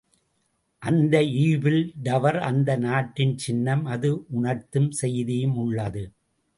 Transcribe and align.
அந்த 0.81 1.15
Eiffel 1.41 1.83
tower 2.03 2.39
அந்த 2.41 2.77
நாட்டின் 2.77 3.35
சின்னம் 3.37 3.85
அது 3.85 4.11
உ.ணர்த்தும் 4.31 4.91
செய்தியும் 5.01 5.57
உள்ளது. 5.57 6.03